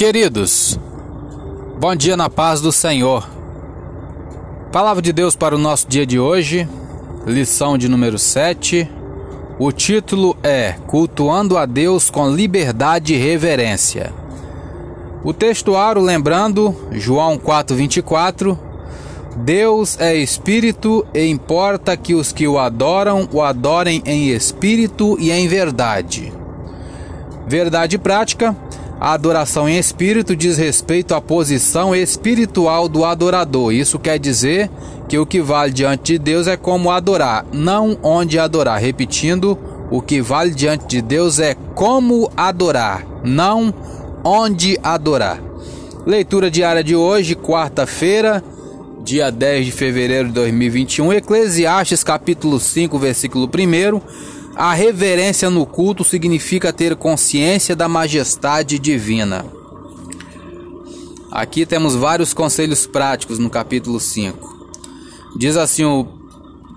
Queridos, 0.00 0.80
bom 1.78 1.94
dia 1.94 2.16
na 2.16 2.30
paz 2.30 2.62
do 2.62 2.72
Senhor. 2.72 3.28
Palavra 4.72 5.02
de 5.02 5.12
Deus 5.12 5.36
para 5.36 5.54
o 5.54 5.58
nosso 5.58 5.86
dia 5.86 6.06
de 6.06 6.18
hoje, 6.18 6.66
lição 7.26 7.76
de 7.76 7.86
número 7.86 8.18
7. 8.18 8.90
O 9.58 9.70
título 9.70 10.34
é 10.42 10.72
Cultuando 10.86 11.58
a 11.58 11.66
Deus 11.66 12.08
com 12.08 12.30
liberdade 12.30 13.12
e 13.12 13.18
reverência. 13.18 14.10
O 15.22 15.34
textuário 15.34 16.00
lembrando 16.00 16.74
João 16.92 17.36
4:24, 17.36 18.58
Deus 19.36 20.00
é 20.00 20.16
espírito 20.16 21.06
e 21.12 21.26
importa 21.26 21.94
que 21.94 22.14
os 22.14 22.32
que 22.32 22.48
o 22.48 22.58
adoram 22.58 23.28
o 23.30 23.42
adorem 23.42 24.02
em 24.06 24.30
espírito 24.30 25.18
e 25.20 25.30
em 25.30 25.46
verdade. 25.46 26.32
Verdade 27.46 27.98
prática: 27.98 28.56
a 29.00 29.14
adoração 29.14 29.66
em 29.66 29.78
espírito 29.78 30.36
diz 30.36 30.58
respeito 30.58 31.14
à 31.14 31.22
posição 31.22 31.96
espiritual 31.96 32.86
do 32.86 33.02
adorador. 33.02 33.72
Isso 33.72 33.98
quer 33.98 34.18
dizer 34.18 34.70
que 35.08 35.18
o 35.18 35.24
que 35.24 35.40
vale 35.40 35.72
diante 35.72 36.12
de 36.12 36.18
Deus 36.18 36.46
é 36.46 36.54
como 36.54 36.90
adorar, 36.90 37.46
não 37.50 37.98
onde 38.02 38.38
adorar. 38.38 38.78
Repetindo, 38.78 39.58
o 39.90 40.02
que 40.02 40.20
vale 40.20 40.50
diante 40.50 40.86
de 40.86 41.00
Deus 41.00 41.38
é 41.38 41.56
como 41.74 42.30
adorar, 42.36 43.06
não 43.24 43.72
onde 44.22 44.78
adorar. 44.82 45.42
Leitura 46.04 46.50
diária 46.50 46.84
de 46.84 46.94
hoje, 46.94 47.34
quarta-feira, 47.34 48.44
dia 49.02 49.30
10 49.30 49.64
de 49.64 49.72
fevereiro 49.72 50.28
de 50.28 50.34
2021, 50.34 51.14
Eclesiastes 51.14 52.04
capítulo 52.04 52.60
5, 52.60 52.98
versículo 52.98 53.46
1 53.46 54.39
a 54.54 54.74
reverência 54.74 55.48
no 55.48 55.64
culto 55.64 56.04
significa 56.04 56.72
ter 56.72 56.96
consciência 56.96 57.76
da 57.76 57.88
majestade 57.88 58.78
divina. 58.78 59.44
Aqui 61.30 61.64
temos 61.64 61.94
vários 61.94 62.34
conselhos 62.34 62.86
práticos 62.86 63.38
no 63.38 63.48
capítulo 63.48 64.00
5. 64.00 64.68
Diz 65.36 65.56
assim 65.56 65.84
o 65.84 66.06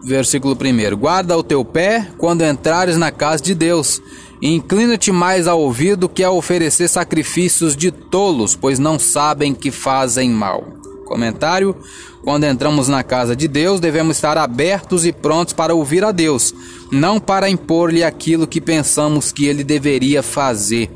versículo 0.04 0.56
1: 0.56 0.96
Guarda 0.96 1.38
o 1.38 1.44
teu 1.44 1.66
pé 1.66 2.12
quando 2.18 2.44
entrares 2.44 2.98
na 2.98 3.12
casa 3.12 3.42
de 3.42 3.56
Deus, 3.56 4.02
e 4.42 4.54
inclina-te 4.54 5.12
mais 5.12 5.48
ao 5.48 5.60
ouvido 5.60 6.10
que 6.10 6.24
a 6.24 6.30
oferecer 6.30 6.88
sacrifícios 6.88 7.76
de 7.76 7.92
tolos, 7.92 8.56
pois 8.56 8.78
não 8.78 9.00
sabem 9.00 9.56
que 9.56 9.72
fazem 9.72 10.30
mal. 10.30 10.83
Comentário: 11.04 11.76
Quando 12.24 12.46
entramos 12.46 12.88
na 12.88 13.04
casa 13.04 13.36
de 13.36 13.48
Deus, 13.48 13.80
devemos 13.80 14.18
estar 14.18 14.38
abertos 14.38 15.06
e 15.06 15.12
prontos 15.12 15.54
para 15.54 15.76
ouvir 15.76 16.04
a 16.04 16.12
Deus, 16.12 16.54
não 16.92 17.20
para 17.20 17.50
impor-lhe 17.50 18.04
aquilo 18.04 18.48
que 18.48 18.62
pensamos 18.62 19.32
que 19.32 19.46
ele 19.46 19.64
deveria 19.64 20.24
fazer. 20.24 20.90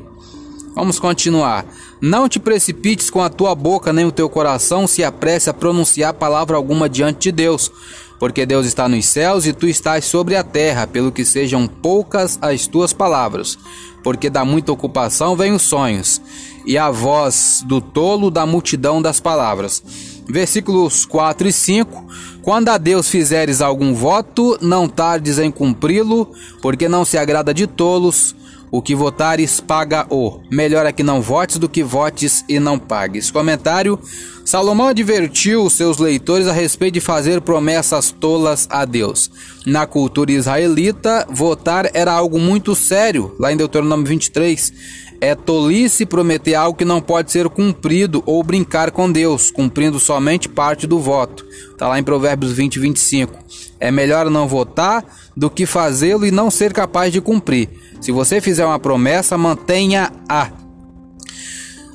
Vamos 0.74 0.98
continuar. 0.98 1.66
Não 2.00 2.28
te 2.28 2.38
precipites 2.38 3.10
com 3.10 3.20
a 3.20 3.28
tua 3.28 3.52
boca 3.52 3.92
nem 3.92 4.04
o 4.04 4.12
teu 4.12 4.28
coração 4.28 4.86
se 4.86 5.02
apresse 5.02 5.50
a 5.50 5.54
pronunciar 5.54 6.14
palavra 6.14 6.56
alguma 6.56 6.88
diante 6.88 7.24
de 7.24 7.32
Deus, 7.32 7.72
porque 8.20 8.46
Deus 8.46 8.64
está 8.64 8.88
nos 8.88 9.04
céus 9.06 9.44
e 9.44 9.52
tu 9.52 9.66
estás 9.66 10.04
sobre 10.04 10.36
a 10.36 10.44
terra, 10.44 10.86
pelo 10.86 11.10
que 11.10 11.24
sejam 11.24 11.66
poucas 11.66 12.38
as 12.40 12.68
tuas 12.68 12.92
palavras, 12.92 13.58
porque 14.04 14.30
da 14.30 14.44
muita 14.44 14.70
ocupação 14.70 15.34
vêm 15.34 15.52
os 15.52 15.62
sonhos, 15.62 16.20
e 16.68 16.76
a 16.76 16.90
voz 16.90 17.64
do 17.66 17.80
tolo 17.80 18.30
da 18.30 18.44
multidão 18.44 19.00
das 19.00 19.18
palavras. 19.18 19.82
Versículos 20.28 21.06
4 21.06 21.48
e 21.48 21.52
5: 21.52 22.04
Quando 22.42 22.68
a 22.68 22.76
Deus 22.76 23.08
fizeres 23.08 23.62
algum 23.62 23.94
voto, 23.94 24.58
não 24.60 24.86
tardes 24.86 25.38
em 25.38 25.50
cumpri-lo, 25.50 26.30
porque 26.60 26.86
não 26.86 27.06
se 27.06 27.16
agrada 27.16 27.54
de 27.54 27.66
tolos. 27.66 28.36
O 28.70 28.82
que 28.82 28.94
votares, 28.94 29.60
paga-o. 29.60 30.42
Melhor 30.50 30.84
é 30.84 30.92
que 30.92 31.02
não 31.02 31.22
votes 31.22 31.56
do 31.56 31.70
que 31.70 31.82
votes 31.82 32.44
e 32.46 32.60
não 32.60 32.78
pagues. 32.78 33.30
Comentário: 33.30 33.98
Salomão 34.48 34.88
advertiu 34.88 35.68
seus 35.68 35.98
leitores 35.98 36.46
a 36.48 36.54
respeito 36.54 36.94
de 36.94 37.02
fazer 37.02 37.42
promessas 37.42 38.10
tolas 38.10 38.66
a 38.70 38.86
Deus. 38.86 39.30
Na 39.66 39.86
cultura 39.86 40.32
israelita, 40.32 41.26
votar 41.28 41.90
era 41.92 42.10
algo 42.14 42.38
muito 42.40 42.74
sério, 42.74 43.36
lá 43.38 43.52
em 43.52 43.58
Deuteronômio 43.58 44.06
23. 44.06 44.72
É 45.20 45.34
tolice 45.34 46.06
prometer 46.06 46.54
algo 46.54 46.78
que 46.78 46.84
não 46.86 46.98
pode 46.98 47.30
ser 47.30 47.46
cumprido 47.50 48.22
ou 48.24 48.42
brincar 48.42 48.90
com 48.90 49.12
Deus, 49.12 49.50
cumprindo 49.50 50.00
somente 50.00 50.48
parte 50.48 50.86
do 50.86 50.98
voto. 50.98 51.44
Está 51.70 51.86
lá 51.86 51.98
em 51.98 52.02
Provérbios 52.02 52.52
20, 52.52 52.78
25. 52.78 53.34
É 53.78 53.90
melhor 53.90 54.30
não 54.30 54.48
votar 54.48 55.04
do 55.36 55.50
que 55.50 55.66
fazê-lo 55.66 56.24
e 56.24 56.30
não 56.30 56.50
ser 56.50 56.72
capaz 56.72 57.12
de 57.12 57.20
cumprir. 57.20 57.68
Se 58.00 58.10
você 58.10 58.40
fizer 58.40 58.64
uma 58.64 58.78
promessa, 58.78 59.36
mantenha-a. 59.36 60.67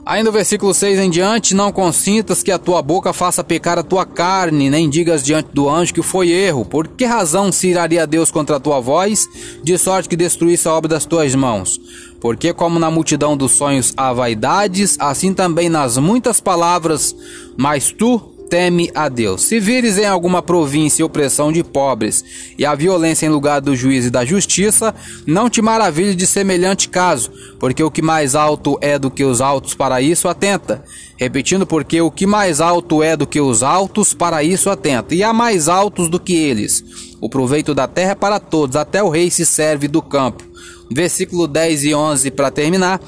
Ainda 0.05 0.29
o 0.29 0.33
versículo 0.33 0.73
6 0.73 0.99
em 0.99 1.09
diante: 1.09 1.55
Não 1.55 1.71
consintas 1.71 2.43
que 2.43 2.51
a 2.51 2.59
tua 2.59 2.81
boca 2.81 3.13
faça 3.13 3.43
pecar 3.43 3.79
a 3.79 3.83
tua 3.83 4.05
carne, 4.05 4.69
nem 4.69 4.89
digas 4.89 5.23
diante 5.23 5.49
do 5.53 5.69
anjo 5.69 5.93
que 5.93 6.01
foi 6.01 6.29
erro. 6.29 6.65
Por 6.65 6.89
que 6.89 7.05
razão 7.05 7.51
se 7.51 7.69
iraria 7.69 8.05
Deus 8.05 8.29
contra 8.29 8.57
a 8.57 8.59
tua 8.59 8.81
voz, 8.81 9.27
de 9.63 9.77
sorte 9.77 10.09
que 10.09 10.17
destruísse 10.17 10.67
a 10.67 10.73
obra 10.73 10.89
das 10.89 11.05
tuas 11.05 11.33
mãos? 11.33 11.79
Porque, 12.19 12.53
como 12.53 12.79
na 12.79 12.91
multidão 12.91 13.37
dos 13.37 13.53
sonhos 13.53 13.93
há 13.95 14.11
vaidades, 14.11 14.97
assim 14.99 15.33
também 15.33 15.69
nas 15.69 15.97
muitas 15.97 16.41
palavras, 16.41 17.15
mas 17.57 17.91
tu 17.91 18.32
teme 18.53 18.91
a 18.93 19.09
Deus. 19.09 19.45
Se 19.45 19.59
vires 19.59 19.97
em 19.97 20.05
alguma 20.05 20.39
província 20.39 21.03
opressão 21.03 21.51
de 21.51 21.63
pobres 21.63 22.23
e 22.55 22.63
a 22.63 22.75
violência 22.75 23.25
em 23.25 23.29
lugar 23.29 23.59
do 23.59 23.75
juízo 23.75 24.09
e 24.09 24.11
da 24.11 24.23
justiça, 24.23 24.93
não 25.25 25.49
te 25.49 25.59
maravilhes 25.59 26.15
de 26.15 26.27
semelhante 26.27 26.87
caso, 26.87 27.31
porque 27.59 27.81
o 27.81 27.89
que 27.89 28.03
mais 28.03 28.35
alto 28.35 28.77
é 28.79 28.99
do 28.99 29.09
que 29.09 29.23
os 29.23 29.41
altos 29.41 29.73
para 29.73 30.03
isso 30.03 30.27
atenta. 30.27 30.83
Repetindo, 31.17 31.65
porque 31.65 31.99
o 31.99 32.11
que 32.11 32.27
mais 32.27 32.61
alto 32.61 33.01
é 33.01 33.17
do 33.17 33.25
que 33.25 33.41
os 33.41 33.63
altos 33.63 34.13
para 34.13 34.43
isso 34.43 34.69
atenta, 34.69 35.15
e 35.15 35.23
há 35.23 35.33
mais 35.33 35.67
altos 35.67 36.07
do 36.07 36.19
que 36.19 36.35
eles. 36.35 36.85
O 37.19 37.27
proveito 37.27 37.73
da 37.73 37.87
terra 37.87 38.11
é 38.11 38.15
para 38.15 38.39
todos, 38.39 38.75
até 38.75 39.01
o 39.01 39.09
rei 39.09 39.31
se 39.31 39.47
serve 39.47 39.87
do 39.87 39.99
campo. 39.99 40.43
Versículo 40.91 41.47
10 41.47 41.85
e 41.85 41.95
11 41.95 42.29
para 42.29 42.51
terminar. 42.51 43.01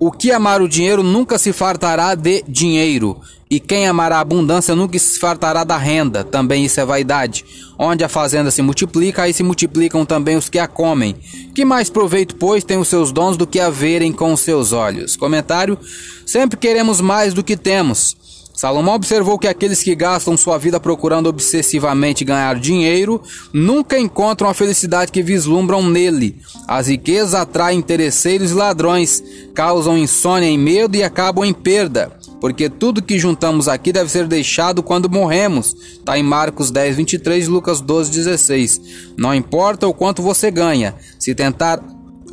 O 0.00 0.12
que 0.12 0.30
amar 0.30 0.62
o 0.62 0.68
dinheiro 0.68 1.02
nunca 1.02 1.38
se 1.38 1.52
fartará 1.52 2.14
de 2.14 2.44
dinheiro, 2.46 3.20
e 3.50 3.58
quem 3.58 3.88
amar 3.88 4.12
a 4.12 4.20
abundância 4.20 4.74
nunca 4.76 4.98
se 4.98 5.18
fartará 5.18 5.64
da 5.64 5.76
renda. 5.76 6.22
Também 6.22 6.64
isso 6.64 6.80
é 6.80 6.84
vaidade. 6.84 7.44
Onde 7.76 8.04
a 8.04 8.08
fazenda 8.08 8.50
se 8.50 8.62
multiplica, 8.62 9.22
aí 9.22 9.32
se 9.32 9.42
multiplicam 9.42 10.04
também 10.04 10.36
os 10.36 10.48
que 10.48 10.58
a 10.58 10.68
comem. 10.68 11.16
Que 11.54 11.64
mais 11.64 11.90
proveito, 11.90 12.36
pois, 12.36 12.62
tem 12.62 12.78
os 12.78 12.88
seus 12.88 13.10
dons 13.10 13.36
do 13.36 13.46
que 13.46 13.58
a 13.58 13.70
verem 13.70 14.12
com 14.12 14.32
os 14.32 14.40
seus 14.40 14.72
olhos? 14.72 15.16
Comentário: 15.16 15.78
Sempre 16.26 16.58
queremos 16.58 17.00
mais 17.00 17.34
do 17.34 17.42
que 17.42 17.56
temos. 17.56 18.16
Salomão 18.58 18.96
observou 18.96 19.38
que 19.38 19.46
aqueles 19.46 19.84
que 19.84 19.94
gastam 19.94 20.36
sua 20.36 20.58
vida 20.58 20.80
procurando 20.80 21.28
obsessivamente 21.28 22.24
ganhar 22.24 22.58
dinheiro 22.58 23.22
nunca 23.52 23.96
encontram 23.96 24.50
a 24.50 24.52
felicidade 24.52 25.12
que 25.12 25.22
vislumbram 25.22 25.80
nele. 25.88 26.40
As 26.66 26.88
riquezas 26.88 27.36
atraem 27.36 27.78
interesseiros 27.78 28.50
e 28.50 28.54
ladrões, 28.54 29.22
causam 29.54 29.96
insônia 29.96 30.50
e 30.50 30.58
medo 30.58 30.96
e 30.96 31.04
acabam 31.04 31.44
em 31.44 31.54
perda. 31.54 32.10
Porque 32.40 32.68
tudo 32.68 33.00
que 33.00 33.16
juntamos 33.16 33.68
aqui 33.68 33.92
deve 33.92 34.10
ser 34.10 34.26
deixado 34.26 34.82
quando 34.82 35.08
morremos. 35.08 35.76
Está 35.92 36.18
em 36.18 36.24
Marcos 36.24 36.72
10, 36.72 36.96
23 36.96 37.46
e 37.46 37.48
Lucas 37.48 37.80
12, 37.80 38.10
16. 38.10 38.80
Não 39.16 39.32
importa 39.32 39.86
o 39.86 39.94
quanto 39.94 40.20
você 40.20 40.50
ganha, 40.50 40.96
se 41.16 41.32
tentar 41.32 41.80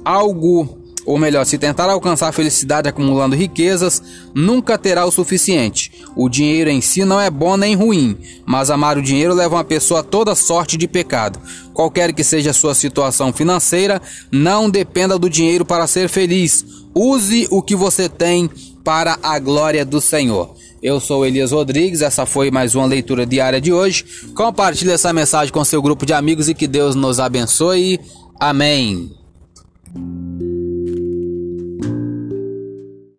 algo 0.03 0.85
ou 1.05 1.19
melhor, 1.19 1.45
se 1.45 1.57
tentar 1.57 1.87
alcançar 1.89 2.29
a 2.29 2.31
felicidade 2.31 2.89
acumulando 2.89 3.35
riquezas, 3.35 4.01
nunca 4.33 4.77
terá 4.77 5.05
o 5.05 5.11
suficiente. 5.11 5.91
O 6.15 6.29
dinheiro 6.29 6.69
em 6.69 6.79
si 6.79 7.03
não 7.03 7.19
é 7.19 7.29
bom 7.29 7.57
nem 7.57 7.75
ruim, 7.75 8.17
mas 8.45 8.69
amar 8.69 8.97
o 8.97 9.01
dinheiro 9.01 9.33
leva 9.33 9.55
uma 9.55 9.63
pessoa 9.63 9.99
a 9.99 10.03
toda 10.03 10.33
sorte 10.33 10.77
de 10.77 10.87
pecado. 10.87 11.39
Qualquer 11.73 12.13
que 12.13 12.23
seja 12.23 12.51
a 12.51 12.53
sua 12.53 12.73
situação 12.73 13.33
financeira, 13.33 14.01
não 14.31 14.69
dependa 14.69 15.19
do 15.19 15.29
dinheiro 15.29 15.65
para 15.65 15.87
ser 15.87 16.07
feliz. 16.07 16.65
Use 16.93 17.47
o 17.51 17.61
que 17.61 17.75
você 17.75 18.07
tem 18.07 18.49
para 18.83 19.19
a 19.21 19.37
glória 19.39 19.83
do 19.83 19.99
Senhor. 19.99 20.55
Eu 20.81 20.99
sou 20.99 21.25
Elias 21.25 21.51
Rodrigues, 21.51 22.01
essa 22.01 22.25
foi 22.25 22.51
mais 22.51 22.75
uma 22.75 22.85
leitura 22.85 23.25
diária 23.25 23.59
de 23.59 23.73
hoje. 23.73 24.05
Compartilhe 24.35 24.91
essa 24.91 25.11
mensagem 25.11 25.51
com 25.51 25.65
seu 25.65 25.81
grupo 25.81 26.05
de 26.05 26.13
amigos 26.13 26.47
e 26.47 26.53
que 26.53 26.67
Deus 26.67 26.95
nos 26.95 27.19
abençoe. 27.19 27.99
Amém. 28.39 29.24